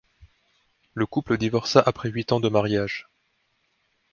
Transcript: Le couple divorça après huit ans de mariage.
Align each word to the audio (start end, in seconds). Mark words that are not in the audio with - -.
Le 0.95 1.05
couple 1.05 1.37
divorça 1.37 1.79
après 1.85 2.09
huit 2.09 2.31
ans 2.31 2.39
de 2.39 2.49
mariage. 2.49 3.07